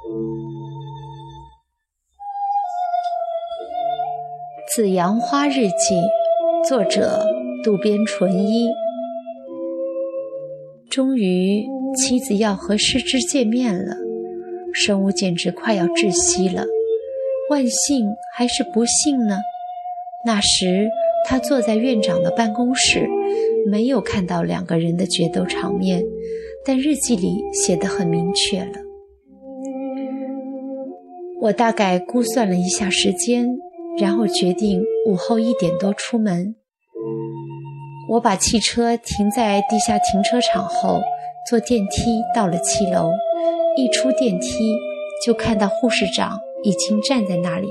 [4.74, 5.94] 《紫阳花日记》，
[6.66, 7.26] 作者
[7.62, 8.70] 渡边淳一。
[10.88, 13.94] 终于，妻子要和师之见面了，
[14.72, 16.64] 生物简直快要窒息了。
[17.50, 19.36] 万幸还是不幸呢？
[20.24, 20.88] 那时
[21.28, 23.06] 他坐在院长的办公室，
[23.66, 26.02] 没有看到两个人的决斗场面，
[26.64, 28.89] 但日记里写得很明确了。
[31.40, 33.58] 我大概估算了一下时间。
[33.98, 36.54] 然后决定午后一点多出门。
[38.08, 41.00] 我把汽车停在地下停车场后，
[41.48, 43.10] 坐电梯到了七楼。
[43.76, 44.48] 一出电梯，
[45.26, 47.68] 就看到护士长已经站在那里。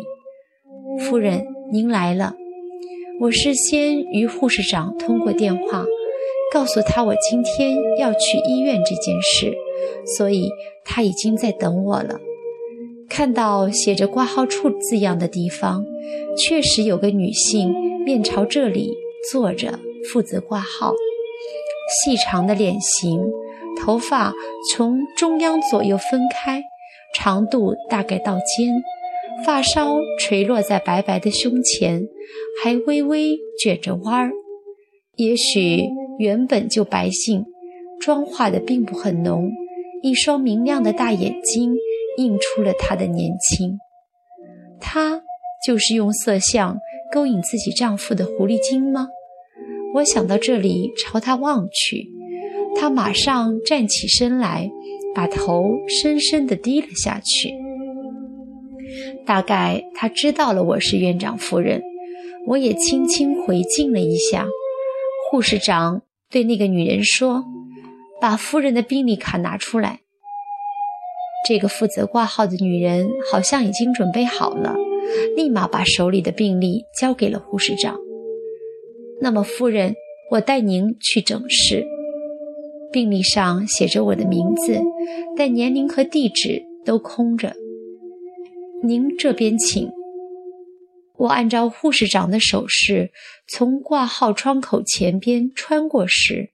[1.00, 2.36] 夫人，您来了。
[3.22, 5.86] 我事先与护士长通过电话，
[6.54, 9.58] 告诉他我今天要去医院这件事，
[10.18, 10.50] 所以
[10.86, 12.20] 他已经在等我了。
[13.10, 15.84] 看到写着挂号处字样的地方，
[16.38, 17.74] 确实有个女性
[18.06, 18.94] 面朝这里
[19.32, 19.80] 坐着，
[20.12, 20.94] 负责挂号。
[22.06, 23.20] 细长的脸型，
[23.82, 24.32] 头发
[24.72, 26.62] 从中央左右分开，
[27.16, 28.74] 长度大概到肩，
[29.44, 32.08] 发梢垂落在白白的胸前，
[32.64, 34.32] 还微微卷着弯儿。
[35.16, 35.82] 也许
[36.20, 37.44] 原本就白净，
[38.00, 39.50] 妆化的并不很浓，
[40.04, 41.76] 一双明亮的大眼睛。
[42.20, 43.80] 映出了她的年轻，
[44.80, 45.22] 她
[45.66, 46.78] 就是用色相
[47.12, 49.08] 勾引自己丈夫的狐狸精吗？
[49.96, 52.10] 我想到这里，朝她望去，
[52.76, 54.70] 她马上站起身来，
[55.16, 57.56] 把头深深地低了下去。
[59.26, 61.82] 大概她知道了我是院长夫人，
[62.48, 64.48] 我也轻轻回敬了一下。
[65.32, 67.46] 护士长对那个女人说
[68.20, 70.02] ：“把夫人的病历卡拿出来。”
[71.48, 74.76] 这个负责挂号的女人好像已经准备好了，
[75.36, 77.98] 立马把手里的病历交给了护士长。
[79.22, 79.96] 那么，夫人，
[80.32, 81.86] 我带您去诊室。
[82.92, 84.80] 病历上写着我的名字，
[85.38, 87.54] 但年龄和地址都空着。
[88.84, 89.90] 您这边请。
[91.18, 93.12] 我按照护士长的手势，
[93.48, 96.52] 从挂号窗口前边穿过时，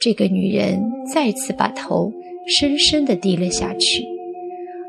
[0.00, 0.80] 这个女人
[1.12, 2.12] 再次把头
[2.48, 4.17] 深深地低了下去。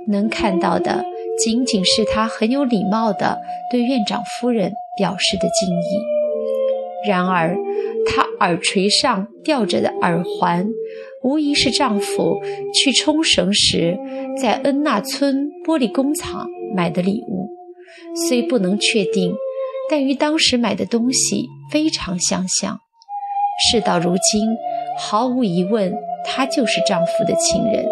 [0.10, 1.06] 能看到的
[1.38, 3.40] 仅仅是他很有礼貌地
[3.72, 7.08] 对院长夫人表示的敬意。
[7.08, 7.56] 然而，
[8.06, 10.68] 她耳垂上吊着的耳环，
[11.24, 12.42] 无疑是丈夫
[12.74, 13.98] 去冲绳时
[14.42, 16.46] 在恩纳村玻璃工厂
[16.76, 17.50] 买的礼物。
[18.28, 19.34] 虽不能确定，
[19.90, 22.78] 但与当时买的东西非常相像。
[23.72, 24.42] 事到如今，
[24.98, 25.94] 毫无疑问，
[26.26, 27.86] 他就是丈夫的情人。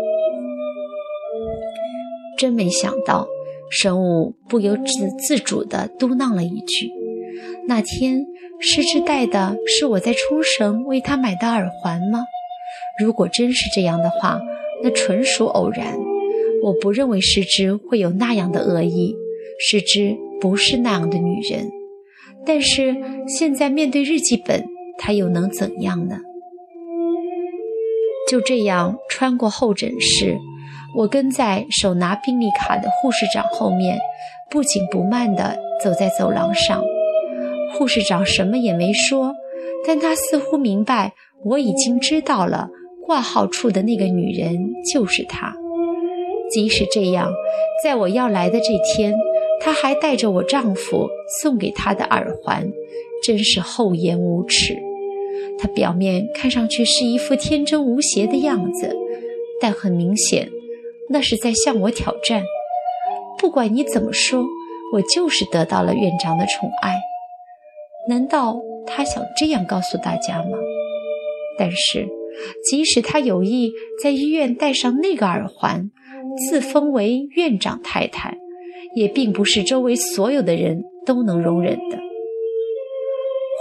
[2.37, 3.27] 真没想到，
[3.69, 6.91] 神武不由自自主地嘟囔了一句
[7.67, 8.25] ：“那天
[8.59, 12.23] 师之戴的是我在冲绳为他买的耳环吗？
[13.03, 14.39] 如果真是这样的话，
[14.83, 15.97] 那纯属偶然。
[16.63, 19.15] 我不认为师之会有那样的恶意，
[19.59, 21.69] 师之不是那样的女人。
[22.45, 22.95] 但是
[23.27, 24.65] 现在面对日记本，
[24.97, 26.19] 她又能怎样呢？”
[28.29, 30.37] 就这样穿过候诊室。
[30.95, 33.99] 我跟在手拿病历卡的护士长后面，
[34.49, 36.83] 不紧不慢地走在走廊上。
[37.73, 39.35] 护士长什么也没说，
[39.85, 42.69] 但他似乎明白我已经知道了
[43.05, 44.57] 挂号处的那个女人
[44.91, 45.53] 就是她。
[46.49, 47.31] 即使这样，
[47.83, 49.13] 在我要来的这天，
[49.59, 51.07] 她还带着我丈夫
[51.41, 52.71] 送给她的耳环，
[53.23, 54.75] 真是厚颜无耻。
[55.59, 58.95] 她表面看上去是一副天真无邪的样子，
[59.59, 60.49] 但很明显。
[61.09, 62.43] 那是在向我挑战。
[63.39, 64.43] 不管你怎么说，
[64.93, 66.97] 我就是得到了院长的宠爱。
[68.09, 70.57] 难道他想这样告诉大家吗？
[71.57, 72.07] 但是，
[72.69, 73.71] 即使他有意
[74.03, 75.89] 在医院戴上那个耳环，
[76.49, 78.37] 自封为院长太太，
[78.95, 81.97] 也并不是周围所有的人都能容忍的。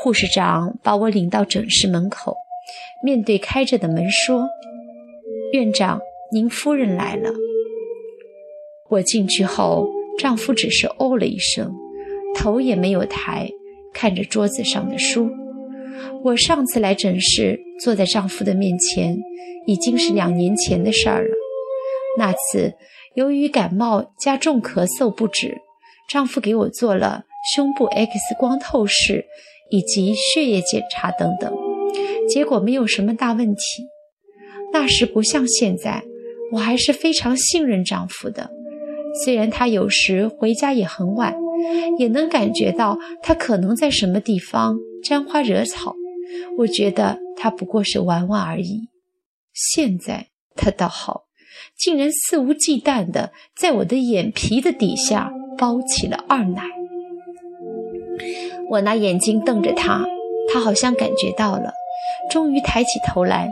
[0.02, 2.36] 护士长把我领到诊室门口，
[3.04, 4.48] 面对开着的门说
[5.52, 6.00] ：“院长。”
[6.32, 7.30] 您夫人来了。
[8.88, 9.88] 我进去后，
[10.18, 11.74] 丈夫只是哦了一声，
[12.34, 13.50] 头也没有抬，
[13.92, 15.30] 看着桌子上的书。
[16.22, 19.18] 我上次来诊室，坐在丈夫的面前，
[19.66, 21.34] 已经是两年前的事儿了。
[22.18, 22.74] 那次
[23.14, 25.58] 由于感冒加重咳嗽不止，
[26.08, 27.24] 丈夫给我做了
[27.54, 29.24] 胸部 X 光透视
[29.70, 31.52] 以及血液检查等等，
[32.28, 33.62] 结果没有什么大问题。
[34.72, 36.04] 那时不像现在。
[36.52, 38.48] 我还是非常信任丈夫的，
[39.24, 41.34] 虽然他有时回家也很晚，
[41.98, 45.94] 也能感觉到他可能在什么地方沾花惹草。
[46.58, 48.88] 我觉得他不过是玩玩而已。
[49.52, 51.22] 现在他倒好，
[51.78, 56.62] 竟然肆无忌惮地在我的眼皮的底下包起了二奶。
[58.70, 60.04] 我拿眼睛瞪着他，
[60.52, 61.72] 他好像感觉到了，
[62.30, 63.48] 终于抬起头来，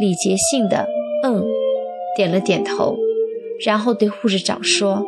[0.00, 0.88] 礼节性的
[1.22, 1.44] 嗯，
[2.16, 2.96] 点了点头，
[3.64, 5.04] 然后对护士长说：“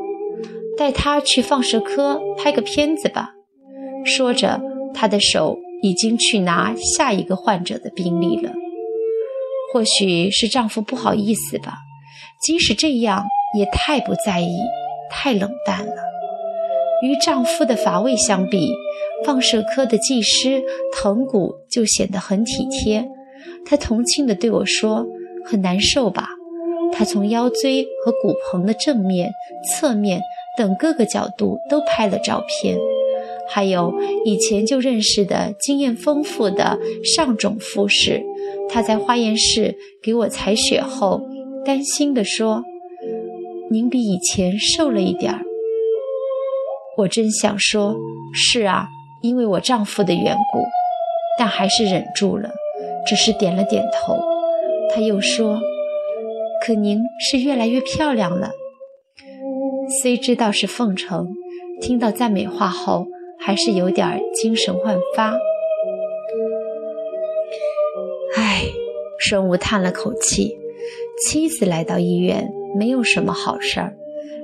[0.77, 3.33] 带他去放射科拍个片子吧。”
[4.05, 4.61] 说着，
[4.95, 8.53] 他的手已经去拿下一个患者的病历了。
[9.73, 11.79] 或许是丈夫不好意思吧，
[12.41, 13.25] 即使这样，
[13.59, 14.57] 也太不在意，
[15.11, 16.03] 太冷淡了。
[17.03, 18.71] 与丈夫的乏味相比，
[19.25, 20.63] 放射科的技师
[20.95, 23.07] 藤谷就显得很体贴。
[23.67, 25.05] 他同情地对我说
[25.45, 26.31] ：“很难受吧？”
[26.97, 29.31] 他从腰椎和骨盆的正面、
[29.69, 30.21] 侧面
[30.57, 32.79] 等各个角度都拍了照片，
[33.49, 33.93] 还有
[34.25, 38.23] 以前就认识的经验丰富的上种护士。
[38.71, 41.21] 他在化验室给我采血后，
[41.65, 42.65] 担心地说
[43.71, 45.41] ：“您比以前瘦了一点儿。”
[46.97, 47.95] 我真想说，
[48.33, 48.89] 是啊，
[49.23, 50.65] 因为我丈夫的缘故，
[51.39, 52.51] 但还是忍住了，
[53.07, 54.19] 只是点了点头。
[54.95, 55.61] 他又说
[56.67, 58.51] ：“可您是越来越漂亮了。”
[60.03, 61.29] 虽知道是奉承，
[61.81, 63.07] 听到赞美话后，
[63.39, 65.39] 还是有点精神焕发。
[68.37, 68.65] 唉，
[69.21, 70.57] 生物叹了口气，
[71.23, 73.95] 妻子来到医院没有什么好事儿，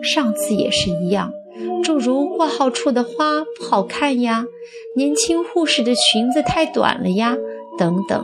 [0.01, 1.33] 上次也是一样。
[1.83, 4.45] 诸如挂号处的花不好看呀，
[4.95, 7.37] 年轻护士的裙子太短了呀，
[7.77, 8.23] 等等，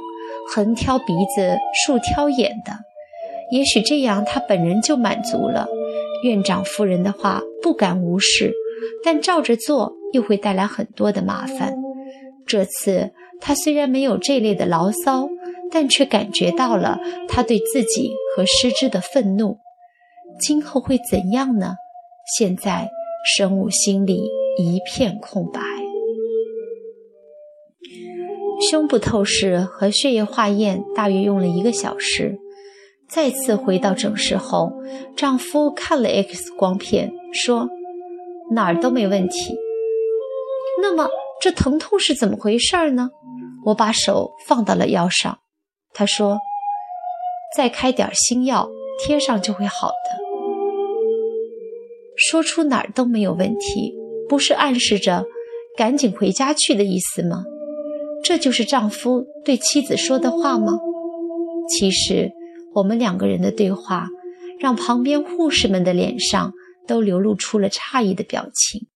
[0.54, 1.04] 横挑鼻
[1.34, 2.87] 子竖挑眼的。
[3.50, 5.66] 也许这样他本人就满足了。
[6.24, 8.52] 院长夫人的话不敢无视，
[9.04, 11.74] 但照着做又会带来很多的麻烦。
[12.46, 15.28] 这次他虽然没有这类的牢骚，
[15.70, 16.98] 但却感觉到了
[17.28, 19.58] 他对自己和师之的愤怒。
[20.40, 21.76] 今后会怎样呢？
[22.38, 22.90] 现在。
[23.36, 24.22] 生物心里
[24.56, 25.60] 一片空白。
[28.70, 32.38] 胸部透视和血液化验大约用了一个小时。
[33.08, 34.70] 再次回到诊室后，
[35.16, 37.68] 丈夫看了 X 光片，说
[38.50, 39.56] 哪儿都没问题。
[40.82, 41.08] 那么
[41.40, 43.10] 这疼痛是怎么回事呢？
[43.64, 45.38] 我把手放到了腰上，
[45.94, 46.38] 他说
[47.56, 48.68] ：“再开点新药，
[48.98, 50.18] 贴上就会好的。”
[52.14, 53.94] 说出哪儿都没有问题，
[54.28, 55.24] 不是暗示着
[55.76, 57.44] 赶紧回家去的意思吗？
[58.22, 60.78] 这就是丈夫对妻子说的话吗？
[61.68, 62.32] 其实，
[62.74, 64.08] 我们两个人的对话
[64.60, 66.52] 让旁边护士们的脸上
[66.86, 68.86] 都流露出了诧异的表情。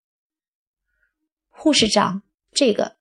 [1.51, 2.23] 护士长，
[2.53, 2.93] 这个，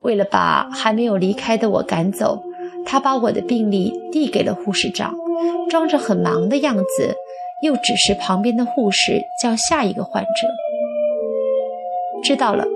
[0.00, 2.42] 为了把还没有离开的我赶走，
[2.84, 5.14] 他把我的病历递给了护士长，
[5.70, 7.14] 装着很忙的样子。
[7.62, 10.48] 又指示旁边的护士叫下一个患者。
[12.24, 12.66] 知道了，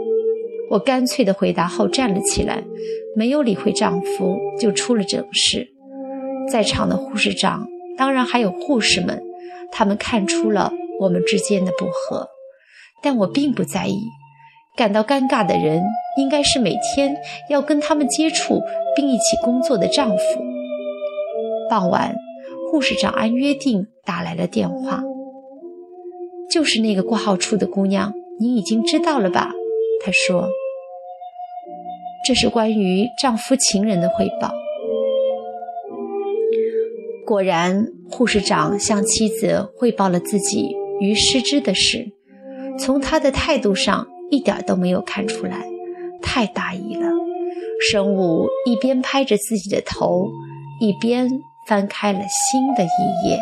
[0.71, 2.63] 我干脆的回答后站了起来，
[3.17, 5.76] 没有理会丈夫，就出了诊室。
[6.51, 7.67] 在场的护士长，
[7.97, 9.23] 当然还有护士们，
[9.73, 12.29] 他们看出了我们之间的不和，
[13.03, 13.99] 但我并不在意。
[14.77, 15.83] 感到尴尬的人，
[16.19, 17.17] 应该是每天
[17.49, 18.63] 要跟他们接触
[18.95, 20.17] 并一起工作的丈夫。
[21.69, 22.17] 傍晚。
[22.69, 25.01] 护士长按约定打来了电话，
[26.51, 29.53] 就是那个挂号处的姑娘，您已经知道了吧？
[30.05, 30.49] 她说
[32.27, 34.53] ：“这是关于丈夫情人的汇报。”
[37.27, 42.13] 果然，护士长向妻子汇报了自己与失之的事，
[42.79, 45.67] 从他的态度上一点都没有看出来，
[46.23, 47.11] 太大意了。
[47.91, 50.31] 生物一边拍着自己的头，
[50.81, 51.29] 一边。
[51.69, 53.41] 翻开了新的一页。